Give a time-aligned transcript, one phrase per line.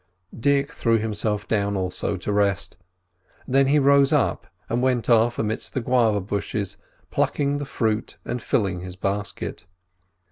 [0.35, 2.75] Dick threw himself down also to rest.
[3.47, 6.77] Then he rose up and went off amidst the guava bushes,
[7.11, 9.67] plucking the fruit and filling his basket.